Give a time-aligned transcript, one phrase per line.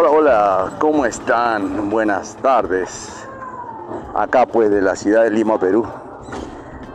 [0.00, 1.90] Hola, hola, ¿cómo están?
[1.90, 3.26] Buenas tardes.
[4.14, 5.84] Acá pues de la ciudad de Lima, Perú.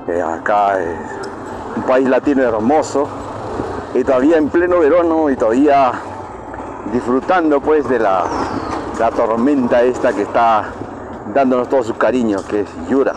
[0.07, 0.97] Eh, acá es
[1.75, 3.09] un país latino hermoso
[3.93, 5.91] y todavía en pleno verano y todavía
[6.93, 8.23] disfrutando pues de la,
[8.97, 10.67] la tormenta esta que está
[11.33, 13.15] dándonos todo su cariño, que es Yura.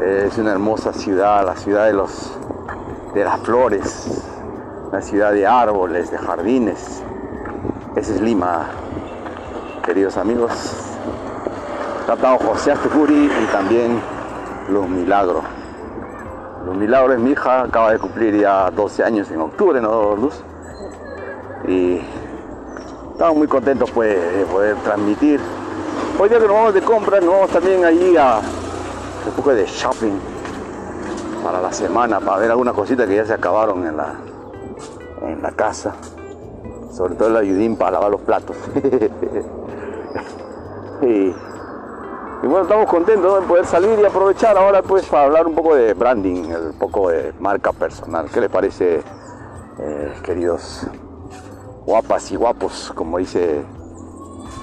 [0.00, 2.38] Es una hermosa ciudad, la ciudad de los
[3.12, 4.22] de las flores,
[4.92, 7.02] la ciudad de árboles, de jardines.
[7.96, 8.66] Esa es Lima,
[9.82, 10.52] queridos amigos.
[12.04, 14.02] Tratado José Astecuri y también
[14.68, 15.42] Los Milagros.
[16.66, 20.42] Los Milagros es mi hija, acaba de cumplir ya 12 años en octubre, ¿no, Luz?
[21.66, 22.02] Y
[23.12, 25.40] estamos muy contentos pues, de poder transmitir.
[26.20, 28.40] Hoy día que nos vamos de compras, nos vamos también allí a
[29.26, 30.18] un poco de shopping
[31.42, 34.16] para la semana, para ver algunas cositas que ya se acabaron en la,
[35.22, 35.94] en la casa
[36.96, 38.56] sobre todo el ayudín para lavar los platos.
[41.02, 41.30] y,
[42.42, 45.92] bueno, estamos contentos de poder salir y aprovechar ahora pues para hablar un poco de
[45.92, 48.30] branding, un poco de marca personal.
[48.32, 49.02] ¿Qué les parece,
[49.78, 50.86] eh, queridos
[51.84, 53.62] guapas y guapos, como dice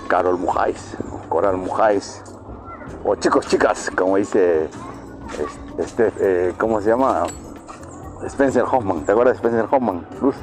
[0.07, 0.97] Carol Mujáis,
[1.29, 2.23] Coral Mujáis,
[3.05, 4.69] o chicos, chicas, como dice
[5.77, 7.25] este, eh, ¿cómo se llama?
[8.25, 10.07] Spencer Hoffman, ¿te acuerdas de Spencer Hoffman?
[10.21, 10.35] Luz.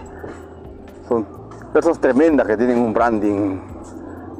[1.09, 1.40] Son
[1.73, 3.59] personas tremendas que tienen un branding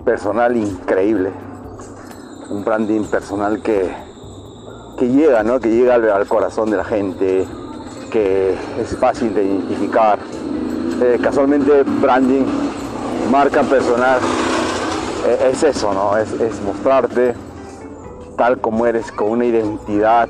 [0.05, 1.31] personal increíble.
[2.51, 3.91] Un branding personal que,
[4.99, 5.61] que llega, ¿no?
[5.61, 7.47] Que llega al, corazón de la gente,
[8.11, 10.19] que es fácil de identificar.
[11.01, 12.45] Eh, casualmente branding,
[13.31, 14.19] marca personal,
[15.27, 16.17] eh, es eso, ¿no?
[16.17, 17.35] Es, mostrarte
[18.37, 20.29] tal como eres, con una identidad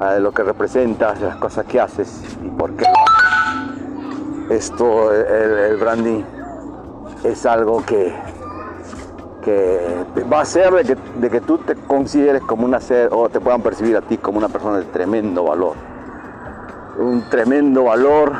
[0.00, 2.86] eh, lo que representas, las cosas que haces y por qué
[4.50, 6.22] esto, el, branding
[7.24, 8.14] es algo que,
[9.42, 13.28] que va a ser de que, de que, tú te consideres como una ser o
[13.28, 15.74] te puedan percibir a ti como una persona de tremendo valor.
[16.98, 18.32] Un tremendo valor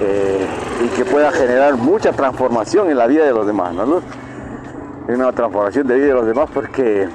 [0.00, 0.46] eh,
[0.84, 4.00] y que pueda generar mucha transformación en la vida de los demás, ¿no?
[5.08, 7.08] Una transformación de vida de los demás porque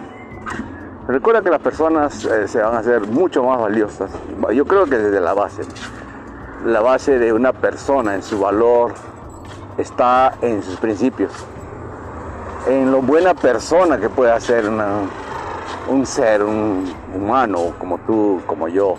[1.07, 4.09] recuerda que las personas eh, se van a hacer mucho más valiosas.
[4.53, 5.62] Yo creo que desde la base
[6.66, 8.94] la base de una persona, en su valor,
[9.78, 11.31] está en sus principios,
[12.68, 14.69] en lo buena persona que puede ser
[15.88, 18.95] un ser, un humano como tú, como yo,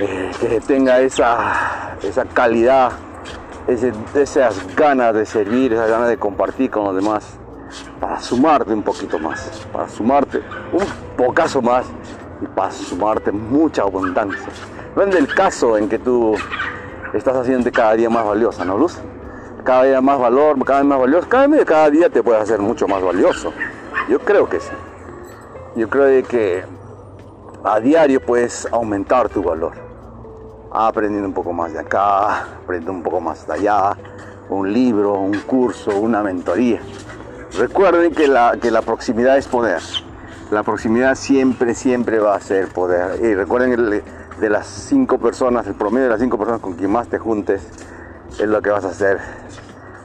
[0.00, 2.92] eh, que tenga esa, esa calidad,
[3.66, 7.38] esas ganas de servir, esas ganas de compartir con los demás,
[8.00, 10.42] para sumarte un poquito más, para sumarte
[10.72, 10.86] un
[11.16, 11.86] pocaso más
[12.40, 14.52] y para sumarte mucha abundancia.
[14.94, 16.36] Depende del caso en que tú
[17.12, 18.96] estás haciendo cada día más valiosa, ¿no, Luz?
[19.64, 23.02] Cada día más valor, cada vez más valioso, cada, día, te puedes hacer mucho más
[23.02, 23.52] valioso.
[24.08, 24.70] Yo creo que sí.
[25.74, 26.62] Yo creo que
[27.64, 29.72] a diario puedes aumentar tu valor.
[30.70, 33.96] Aprendiendo un poco más de acá, aprendiendo un poco más de allá,
[34.48, 36.80] un libro, un curso, una mentoría.
[37.58, 39.82] Recuerden que la, que la proximidad es poder.
[40.52, 43.18] La proximidad siempre, siempre va a ser poder.
[43.24, 43.72] Y recuerden
[44.40, 47.62] de las cinco personas, el promedio de las cinco personas con quien más te juntes,
[48.38, 49.18] es lo que vas a hacer,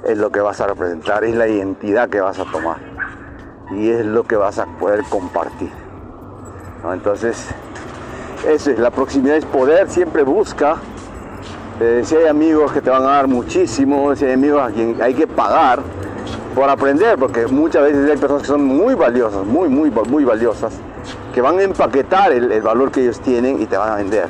[0.07, 2.78] es lo que vas a representar, es la identidad que vas a tomar
[3.72, 5.72] y es lo que vas a poder compartir.
[6.91, 7.47] Entonces,
[8.47, 10.78] eso es, la proximidad es poder, siempre busca.
[11.79, 15.01] Eh, si hay amigos que te van a dar muchísimo, si hay amigos a quien
[15.01, 15.79] hay que pagar
[16.56, 20.73] por aprender, porque muchas veces hay personas que son muy valiosas, muy, muy, muy valiosas,
[21.34, 24.28] que van a empaquetar el, valor que ellos tienen y te van a vender.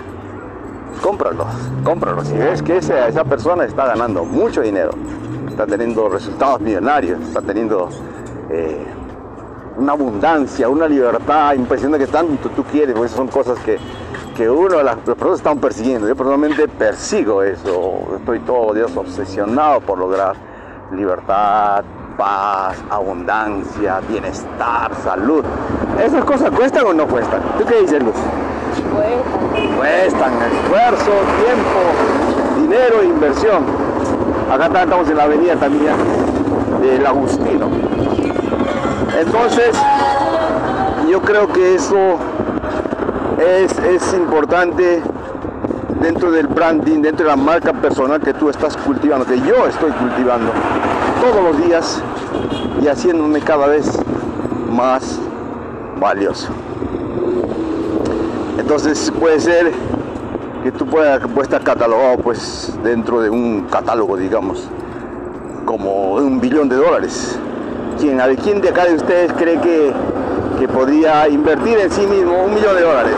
[1.01, 1.47] Cómpralos,
[1.83, 2.27] cómpralos.
[2.27, 4.91] Si ves que esa, esa persona está ganando mucho dinero,
[5.47, 7.89] está teniendo resultados millonarios, está teniendo
[8.49, 8.85] eh,
[9.77, 13.77] una abundancia, una libertad impresionante que tanto tú quieres, porque son cosas que,
[14.35, 16.07] que uno, las, personas están persiguiendo.
[16.07, 20.35] Yo personalmente persigo eso, estoy todo Dios obsesionado por lograr
[20.91, 21.83] libertad,
[22.19, 25.43] paz, abundancia, bienestar, salud.
[26.03, 27.41] ¿Esas cosas cuestan o no cuestan?
[27.57, 28.13] ¿Tú qué dices, Luz?
[28.93, 29.77] Cuestan.
[29.77, 31.11] Cuestan esfuerzo,
[31.45, 33.63] tiempo, dinero e inversión.
[34.51, 35.95] Acá estamos en la avenida también
[36.81, 37.69] del Agustino.
[39.17, 39.77] Entonces,
[41.09, 42.17] yo creo que eso
[43.39, 45.01] es, es importante
[46.01, 49.91] dentro del branding, dentro de la marca personal que tú estás cultivando, que yo estoy
[49.91, 50.51] cultivando
[51.21, 52.01] todos los días
[52.81, 53.91] y haciéndome cada vez
[54.71, 55.19] más
[55.99, 56.49] valioso.
[58.57, 59.71] Entonces puede ser
[60.63, 64.67] que tú puedas, estar catalogado pues dentro de un catálogo, digamos,
[65.65, 67.37] como un billón de dólares.
[67.99, 69.93] ¿Quién, a ¿quién de acá de ustedes cree que,
[70.59, 73.15] que podría invertir en sí mismo un millón de dólares?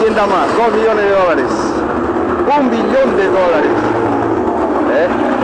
[0.00, 0.48] ¿Quién da más?
[0.56, 1.52] Dos millones de dólares.
[2.60, 3.70] Un billón de dólares.
[4.96, 5.43] ¿Eh?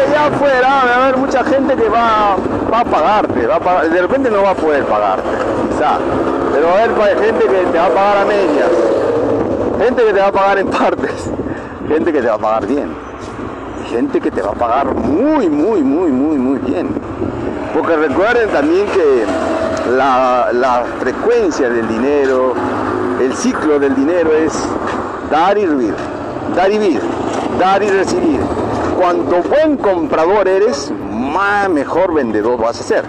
[0.00, 4.00] Allá afuera va a haber mucha gente que va, a pagarte, va a pagar- de
[4.00, 5.28] repente no va a poder pagarte,
[5.70, 5.98] quizá,
[6.52, 8.70] pero va a haber gente que te va a pagar a medias,
[9.78, 11.30] gente que te va a pagar en partes,
[11.88, 12.88] gente que te va a pagar bien,
[13.90, 16.88] gente que te va a pagar muy, muy, muy, muy, muy bien.
[17.74, 19.24] Porque recuerden también que
[19.96, 22.54] la, la frecuencia del dinero,
[23.20, 24.52] el ciclo del dinero es
[25.30, 25.94] dar y recibir,
[26.56, 27.00] dar y vivir,
[27.58, 28.40] dar y recibir.
[29.00, 33.04] Cuanto buen comprador eres, más mejor vendedor vas a ser.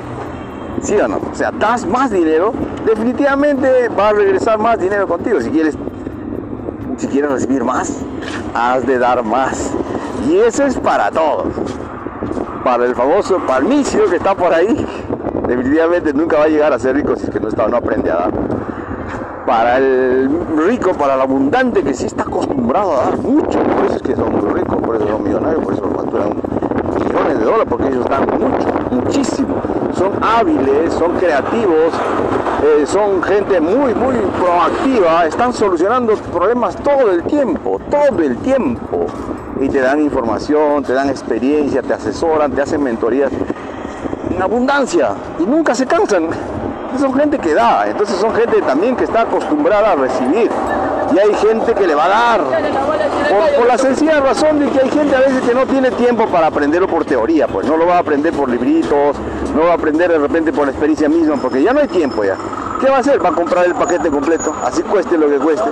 [0.81, 1.17] ¿Sí o no?
[1.17, 2.53] O sea, das más dinero,
[2.85, 5.41] definitivamente va a regresar más dinero contigo.
[5.41, 5.77] Si quieres,
[6.95, 7.97] si quieres recibir más,
[8.53, 9.69] has de dar más.
[10.29, 11.47] Y eso es para todos.
[12.63, 14.87] Para el famoso palmicio que está por ahí,
[15.45, 18.09] definitivamente nunca va a llegar a ser rico si es que no, está, no aprende
[18.09, 18.31] a dar.
[19.51, 20.29] Para el
[20.65, 24.15] rico, para el abundante que sí está acostumbrado a dar mucho, por eso es que
[24.15, 26.41] son muy ricos, por eso son millonarios, por eso facturan
[26.95, 29.55] millones de dólares, porque ellos dan mucho, muchísimo.
[29.93, 31.91] Son hábiles, son creativos,
[32.63, 39.05] eh, son gente muy, muy proactiva, están solucionando problemas todo el tiempo, todo el tiempo.
[39.59, 43.33] Y te dan información, te dan experiencia, te asesoran, te hacen mentorías
[44.29, 45.09] en abundancia
[45.39, 46.29] y nunca se cansan.
[46.99, 50.49] Son gente que da, entonces son gente también que está acostumbrada a recibir.
[51.13, 52.41] Y hay gente que le va a dar.
[53.57, 56.47] Por, la sencilla razón de que hay gente a veces que no tiene tiempo para
[56.47, 59.15] aprenderlo por teoría, pues no lo va a aprender por libritos,
[59.55, 62.23] no va a aprender de repente por la experiencia misma, porque ya no hay tiempo
[62.23, 62.35] ya.
[62.79, 63.23] ¿Qué va a hacer?
[63.23, 65.69] Va a comprar el paquete completo, así cueste lo que cueste.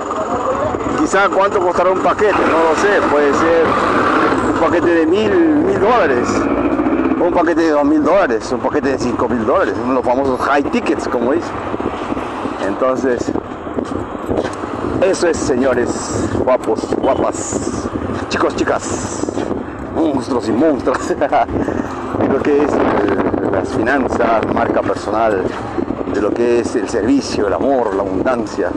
[0.98, 3.64] Quizá cuánto costará un paquete, no lo sé, puede ser
[4.54, 6.28] un paquete de mil, mil dólares,
[7.20, 10.62] un paquete de dos mil dólares, un paquete de cinco mil dólares, los famosos high
[10.64, 11.50] tickets, como dicen.
[12.66, 13.30] Entonces,
[15.02, 17.88] eso es, señores, guapos, guapas,
[18.28, 19.26] chicos, chicas,
[19.94, 21.08] monstruos y monstruos.
[21.08, 22.78] de lo que es eh,
[23.52, 25.44] las finanzas, marca personal,
[26.14, 28.70] de lo que es el servicio, el amor, la abundancia.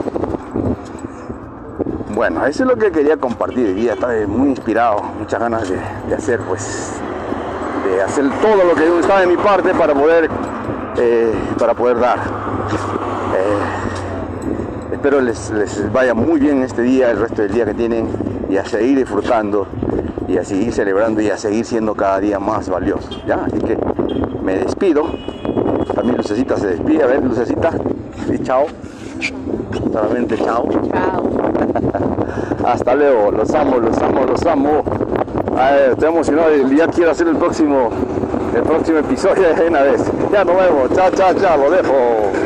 [2.14, 3.94] Bueno, eso es lo que quería compartir hoy día.
[3.94, 7.00] Estaba muy inspirado, muchas ganas de hacer, pues,
[7.84, 10.28] de hacer todo lo que estaba de mi parte para poder,
[10.96, 12.18] eh, para poder dar.
[13.36, 18.08] Eh, espero les, les vaya muy bien este día, el resto del día que tienen,
[18.48, 19.66] y a seguir disfrutando,
[20.28, 23.22] y a seguir celebrando, y a seguir siendo cada día más valiosos.
[23.26, 23.44] ¿ya?
[23.44, 23.78] Así que
[24.42, 25.04] me despido.
[25.94, 27.02] También Lucecita se despide.
[27.02, 27.70] A ver, Lucecita.
[28.32, 28.66] Y chao.
[29.92, 30.68] Solamente chao.
[30.92, 31.30] Chao.
[32.66, 33.30] Hasta luego.
[33.30, 34.84] Los amo, los amo, los amo.
[35.56, 36.50] Ay, estoy emocionado.
[36.68, 37.90] Ya quiero hacer el próximo,
[38.54, 40.02] el próximo episodio de una vez.
[40.32, 40.92] Ya nos vemos.
[40.94, 41.58] Chao, chao, chao.
[41.58, 42.43] Lo dejo.